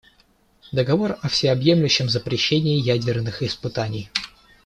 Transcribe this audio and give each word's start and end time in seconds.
Договор 0.71 1.19
о 1.21 1.29
всеобъемлющем 1.29 2.09
запрещении 2.09 2.81
ядерных 2.81 3.43
испытаний. 3.43 4.09